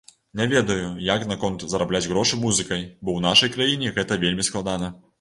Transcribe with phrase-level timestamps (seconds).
[0.39, 4.95] Не ведаю, як наконт зарабляць грошы музыкай, бо ў нашай краіне гэта вельмі складана.